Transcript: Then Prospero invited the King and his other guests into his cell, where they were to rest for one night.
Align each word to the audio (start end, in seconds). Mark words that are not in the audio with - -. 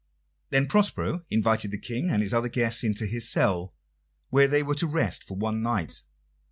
Then 0.49 0.65
Prospero 0.65 1.23
invited 1.29 1.69
the 1.69 1.77
King 1.77 2.09
and 2.09 2.23
his 2.23 2.33
other 2.33 2.49
guests 2.49 2.83
into 2.83 3.05
his 3.05 3.29
cell, 3.29 3.71
where 4.31 4.47
they 4.47 4.63
were 4.63 4.73
to 4.73 4.87
rest 4.87 5.23
for 5.23 5.37
one 5.37 5.61
night. 5.61 6.01